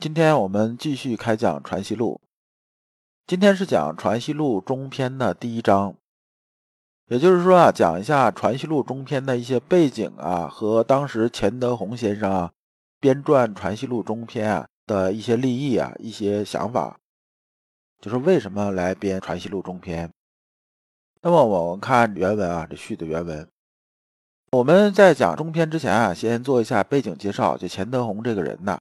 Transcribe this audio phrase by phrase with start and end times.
[0.00, 2.18] 今天我们继续开讲《传习录》，
[3.26, 5.94] 今天是讲《传习录》中篇的第一章，
[7.08, 12.50] 也就是说啊，讲一下《传习录》中篇的一些背景啊，和当时钱德洪先生啊
[12.98, 16.98] 编撰《传习录》中篇啊的一些立意啊、一些想法，
[18.00, 20.10] 就是为什么来编《传习录》中篇。
[21.20, 23.46] 那么我们看原文啊，这序的原文。
[24.52, 28.78] 我们在讲中篇之前啊，先做一下背景介绍，就钱德洪这个人呢。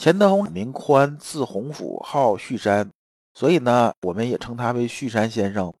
[0.00, 2.90] 钱德洪名宽，字洪甫，号旭山，
[3.34, 5.74] 所以呢，我们也称他为旭山先生。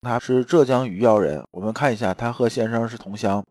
[0.00, 3.44] 他是浙江余姚人，我们看一下，他和先生是同乡。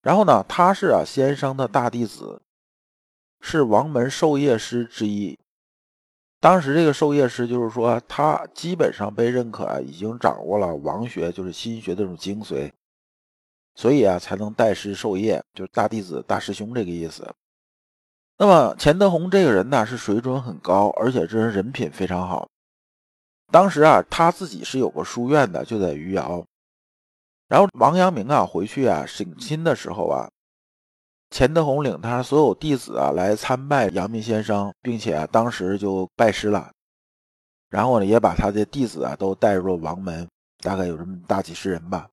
[0.00, 2.40] 然后呢，他是啊先生的大弟子，
[3.40, 5.36] 是王门授业师之一。
[6.38, 12.70] 当时这个授业师就是说，他基本上被认可啊，已经掌握了王学，就是心学的这种精髓，
[13.74, 17.28] 所以啊才能代师授业，就是大弟子、大师兄这个意思。
[18.40, 22.48] 那么钱德洪这个人呢，是水准很高，而且这人人品非常好。
[23.50, 26.44] 当时啊，他自己是有个书院的，就在余姚。
[27.48, 30.30] 然后王阳明啊回去啊省亲的时候啊，
[31.30, 36.70] 钱德洪领他所有弟子啊来参拜阳明先生，并且啊当时就拜师了。
[37.70, 40.28] 然后呢，也把他的弟子啊都带入了王门，
[40.60, 42.08] 大概有这么大几十人吧。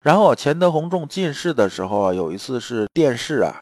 [0.00, 3.58] 然后钱德洪中进士的时候啊，有一次是殿试啊。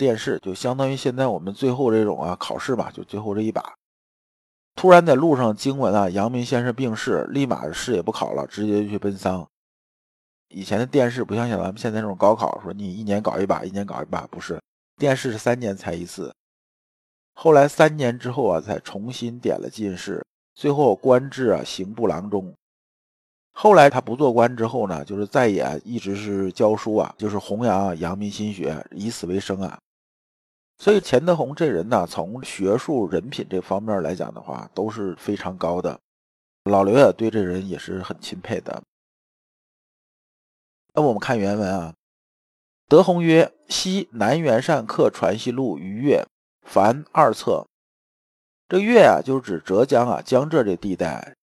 [0.00, 3.74] 殿试就相当于现在我们最后这种啊考试吧，就最后这一把。
[4.74, 9.46] 突然在路上惊闻啊，阳明先生病逝，立马试也不考了，直接就去奔丧。
[10.48, 14.58] 以前的殿试不像像咱们现在这种高考，说你一年搞一把，一年搞一把，不是
[14.96, 16.34] 殿试是三年才一次。
[17.34, 20.24] 后来三年之后啊，才重新点了进士，
[20.54, 22.54] 最后官至啊刑部郎中。
[23.52, 29.78] 后来他不做官之后呢，就是再也一直是教书啊，就是弘扬阳明心学，以此为生啊。
[30.80, 36.00] 所以钱德洪这人呢，从学术、人品这方面来讲的话，都是非常高的。
[36.64, 38.82] 老刘也对这人也是很钦佩的。
[40.94, 41.94] 那我们看原文啊，
[42.88, 46.24] 德洪曰：“昔南元善客传习录于越，
[46.66, 47.66] 凡二册。
[48.66, 51.36] 这越啊，就是指浙江啊，江浙这地带。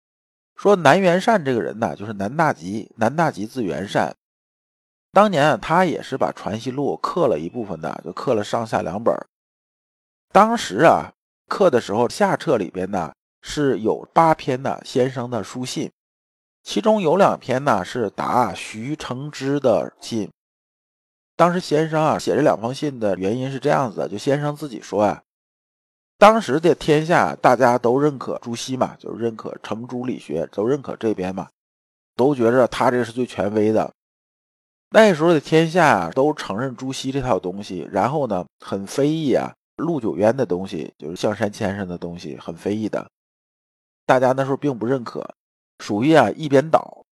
[0.56, 4.16] 说南元善这个人呢，就是南大吉，南大吉字元善。
[5.18, 9.12] 当年啊，他也是把传习录刻了一部分的，就刻了上下两本。
[10.32, 11.12] 当时啊，
[11.48, 13.12] 刻的时候下册里边呢
[13.42, 15.92] 是有八篇的先生的书信，
[16.62, 20.30] 其中有两篇呢是答徐承之的信。
[21.36, 25.24] 当时先生啊写这两封信的原因是这样子的，就先生自己说啊，
[26.20, 31.50] 当时的天下大家都认可朱熹嘛，就认可程朱理学，都认可这边嘛，
[32.16, 33.92] 都觉着他这是最权威的。
[34.90, 39.54] 那时候的天下啊都承认朱熹这套东西，然后呢，很非议啊。
[39.78, 43.12] 陆九渊的东西就是象山先生的东西，很非议的，
[44.08, 45.36] 大家那时候并不认可，
[45.78, 47.06] 属于啊一边倒，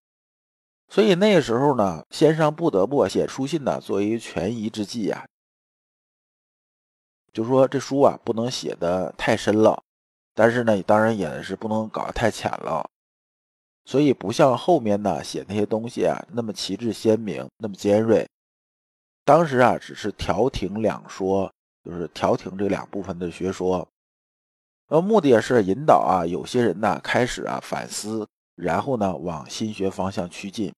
[0.90, 5.28] 所以那时候呢，先生不得不写书信呢，作为权宜之计呀，
[7.32, 9.84] 就说这书啊不能写的太深了，
[10.34, 12.90] 但是呢，当然也是不能搞得太浅了，
[13.86, 18.28] 所以不像后面呢写那些东西啊那么旗帜鲜明，那么尖锐，
[19.24, 21.50] 当时啊只是调停两说。
[21.86, 23.88] 就是调停这两部分的学说，
[24.88, 30.74] 呃，目的也是引导啊，有些人呢开始啊反思，然后呢往心学方向趋近。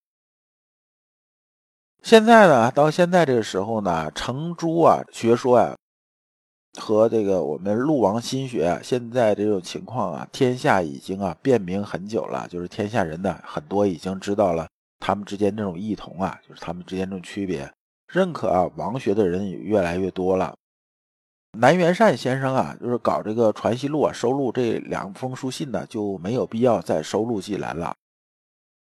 [2.02, 5.74] 现在呢，到现在这个时候呢，程朱啊学说啊
[6.78, 14.66] 和这个我们陆王心学现在这种情况啊，天下已经啊辨明很久了，就是天下人呢很多已经知道了
[15.00, 17.70] 他们之间这种异同啊，就是他们之间这种区别，
[18.12, 20.54] 认可啊王学的人也越来越多了。
[21.58, 27.94] 南元善先生啊，就是搞这个传习录啊，收录这两封书信呢，就没有必要再收录进来了。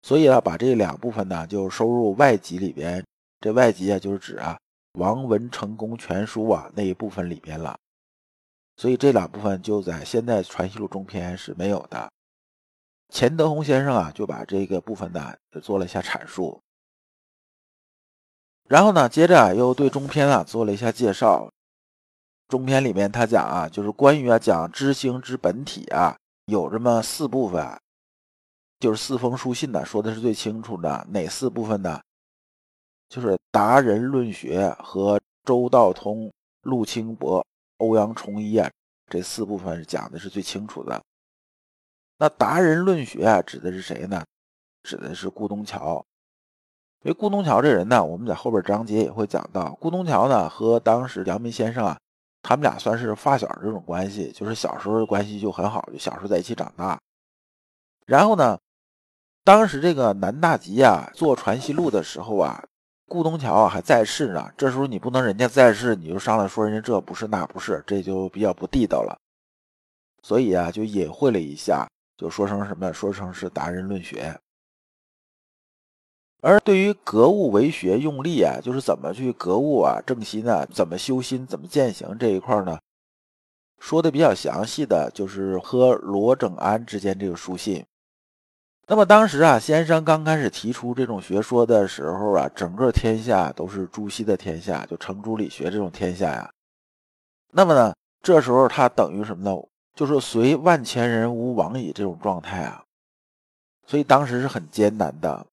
[0.02, 3.04] 所以啊，把这两部分呢，就收入外集里边。
[3.42, 4.58] 这外集啊，就是指啊
[5.00, 7.80] 《王文成功全书》啊那一部分里边了。
[8.78, 12.12] 所以这两部分就在现在传习录中篇是没有的。
[13.10, 16.62] 钱德洪先生啊，就把这个部分呢，做了一下阐述。
[18.66, 21.50] 然后呢，接着又对中篇啊做了一下介绍。
[22.48, 27.80] 中篇里面他讲啊，就是关于啊讲知行之本体啊，有这么四部分，
[28.80, 31.08] 就是四封书信呢，说的是最清楚的。
[31.10, 32.00] 哪四部分呢？
[33.10, 37.44] 就是达人论学和周道通、陆清博、
[37.78, 38.70] 欧阳崇一啊，
[39.08, 41.02] 这四部分讲的是最清楚的。
[42.20, 44.24] 那达人论学啊，指的是谁呢？
[44.84, 46.06] 指的是顾东桥。
[47.02, 49.74] 因为顾东桥这人呢，我们在后边章节也会讲到。
[49.82, 51.98] 顾东桥呢，和当时阳明先生啊，
[52.44, 57.00] 他们俩算是发小这种关系，就是小时候的关系就很好，就小时候在一起长大。
[58.06, 58.60] 然后呢，
[59.44, 62.64] 当时这个南大吉啊做《传习录》的时候啊。
[63.10, 69.20] 顾东桥啊还在世呢，这时候你不能人家在世你就上来说人家这不是那不是，这就比较不地道了。
[70.22, 72.94] 所以啊，就隐晦了一下，就说成什么？
[72.94, 74.40] 说成是达人论学。
[76.42, 82.80] 而对于格物为学用力啊，就是怎么去格物啊、正心啊、怎么修心、怎么践行这一块呢，
[83.80, 87.86] 说的比较详细的就是和罗整安之间这个书信。
[88.92, 96.50] 那么当时啊，先生刚开始提出这种学说的时候啊，整个天下都是朱熹的天下，就程朱理学这种天下呀。
[97.52, 97.94] 那么呢，
[98.24, 99.56] 这时候他等于什么呢？
[99.94, 102.84] 就是随万千人吾往矣这种状态啊。
[103.86, 105.46] 所以当时是很艰难的。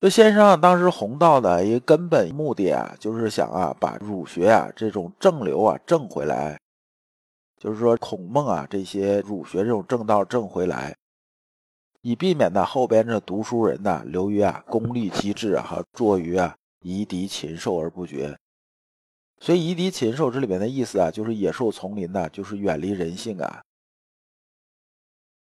[0.00, 6.58] 这先生，当时弘道的一个根本目的啊，就是想啊，把儒学啊这种正流啊正回来，
[7.60, 10.96] 就是说孔孟啊这些儒学这种正道正回来。
[12.08, 18.34] 以避免呢后边这读书人呢流于啊功利机智啊和坐于啊夷狄禽兽而不绝，
[19.40, 23.60] 所以夷狄禽兽这里面的意思啊就是野兽丛林呢就是远离人性啊。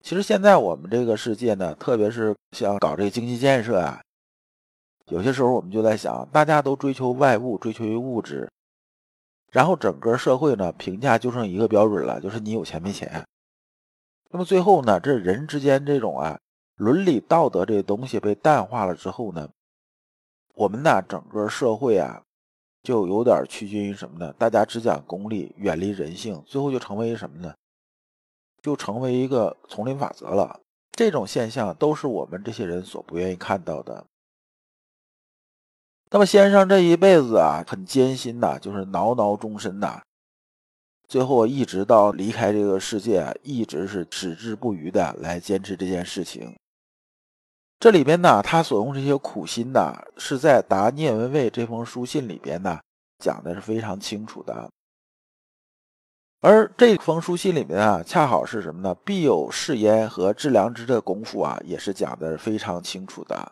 [0.02, 4.00] 其实现在我们这个世界呢，特别是像搞这个经济建设啊，
[5.08, 8.48] 有些时候我们就在想，大家都追求外物，追求于物质，
[9.52, 13.22] 然后整个社会呢评价就剩一个标准了，就是你有钱没钱。
[14.30, 16.38] 那么最后呢，这人之间这种啊
[16.76, 19.48] 伦理道德这些东西被淡化了之后呢，
[20.54, 22.22] 我们呢整个社会啊
[22.82, 24.32] 就有点趋近于什么呢？
[24.38, 27.54] 大家只讲功利，远离人性，最后就成为什么呢？
[28.62, 30.60] 就成为一个丛林法则了。
[30.92, 34.04] 这种现象都是我们这些人所不愿意看到的。
[36.10, 40.02] 那么先生这一辈子啊很艰辛呐，就是挠挠终身呐。
[41.08, 46.54] 最后一直到离开这个世界，一直是矢志不渝的来坚持这件事情。
[47.80, 52.78] 这里边呢，他所用这些苦心呢，是在答聂文蔚这封书信里边呢
[53.20, 54.68] 讲的是非常清楚的。
[56.40, 58.94] 而这封书信里面啊，恰好是什么呢？
[58.96, 63.50] 必有誓言和致良知的功夫啊，也是讲的非常清楚的。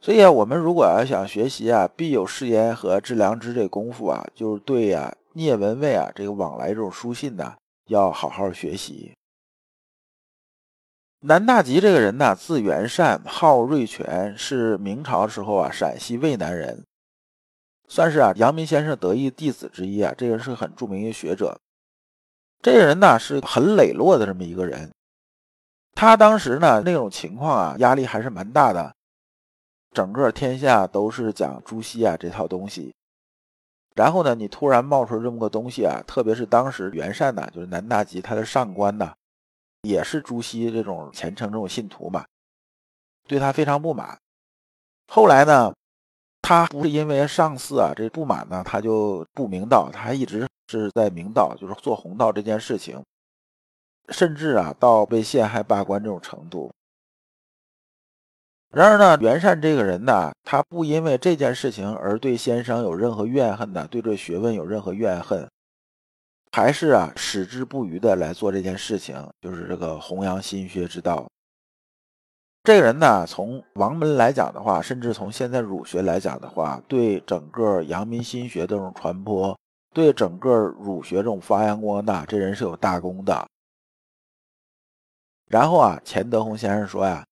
[0.00, 5.14] 所以啊，我们如果要想学习啊，必有誓言和致良知这功夫啊，就是对呀。
[5.36, 9.14] 聂文蔚啊，这个往来这种书信呢，要好好学习。
[11.20, 16.82] 南大吉这个人呢，字元善，号瑞全，是明朝时候啊陕西渭南人，
[17.86, 20.14] 算是啊阳明先生得意弟子之一啊。
[20.16, 21.60] 这个人是很著名的学者。
[22.62, 24.90] 这个人呢是很磊落的这么一个人。
[25.92, 28.96] 他当时呢那种情况啊，压力还是蛮大的。
[29.92, 32.94] 整个天下都是讲朱熹啊这套东西。
[33.96, 39.14] 然后呢，你突然冒出这么个东西啊，特别是当时袁善呢，就是南大吉他的上官呢，
[39.82, 42.24] 也是朱熹这种虔诚这种信徒嘛，
[43.26, 44.18] 对他非常不满。
[45.08, 45.72] 后来呢，
[46.42, 53.02] 他不是因为上司啊这不满呢，他就不明道，他一直是在明道，就是做弘道这件事情，
[54.10, 56.70] 甚至啊到被陷害罢官这种程度。
[58.72, 65.48] 然而呢，袁善这个人呢，他不因为这件事情而对先生有任何怨恨的，对这学问有任何怨恨，
[66.52, 71.26] 还是啊矢志不渝的来做这件事情，就是这个弘扬心学之道。
[72.64, 79.56] 这个人呢，从王门来讲的话，甚至从现在儒学来讲的话，对整个阳明心学这种传播，
[79.94, 83.46] 对整个儒学这种发扬光大，这人是有大功的。
[85.46, 87.24] 然后啊，钱德洪先生说呀。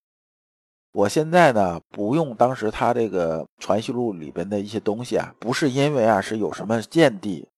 [0.94, 7.48] 我现在呢，不用当时他这个《传习录》里边的一些东西啊，不是因为啊是有什么见地，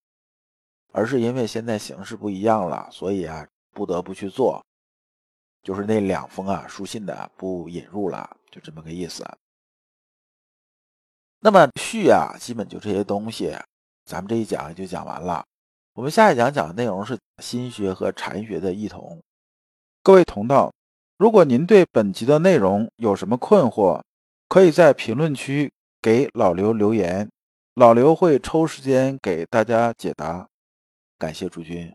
[0.92, 4.64] 而是因为现在形势不一样了，所以啊不得不去做，
[5.62, 9.22] 就是那两封啊书信的不引入了，就这么个意思。
[11.40, 13.54] 那么序啊，基本就这些东西，
[14.06, 15.44] 咱们这一讲就讲完了。
[15.92, 19.22] 我们下一讲讲的内容是心学和禅学的异同。
[20.02, 20.72] 各位同道。
[21.18, 24.02] 如果您对本集的内容有什么困惑，
[24.48, 27.28] 可以在评论区给老刘留言。
[27.74, 30.46] 老刘会抽时间给大家解答。
[31.18, 31.94] 感谢诸君。